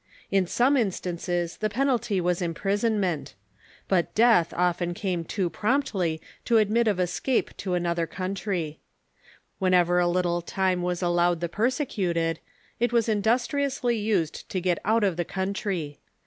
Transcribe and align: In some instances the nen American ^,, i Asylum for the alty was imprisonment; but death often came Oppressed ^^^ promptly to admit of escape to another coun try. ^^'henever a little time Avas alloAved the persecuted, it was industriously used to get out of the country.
In 0.31 0.47
some 0.47 0.77
instances 0.77 1.57
the 1.57 1.67
nen 1.69 1.81
American 1.83 1.89
^,, 1.89 1.91
i 1.91 1.93
Asylum 1.93 1.99
for 1.99 2.09
the 2.09 2.17
alty 2.17 2.21
was 2.23 2.41
imprisonment; 2.41 3.35
but 3.87 4.15
death 4.15 4.51
often 4.57 4.95
came 4.95 5.19
Oppressed 5.19 5.49
^^^ 5.49 5.51
promptly 5.53 6.19
to 6.43 6.57
admit 6.57 6.87
of 6.87 6.99
escape 6.99 7.55
to 7.57 7.75
another 7.75 8.07
coun 8.07 8.33
try. 8.33 8.79
^^'henever 9.61 10.03
a 10.03 10.07
little 10.07 10.41
time 10.41 10.81
Avas 10.81 11.03
alloAved 11.03 11.39
the 11.39 11.49
persecuted, 11.49 12.39
it 12.79 12.91
was 12.91 13.07
industriously 13.07 13.95
used 13.95 14.49
to 14.49 14.59
get 14.59 14.79
out 14.83 15.03
of 15.03 15.17
the 15.17 15.23
country. 15.25 15.99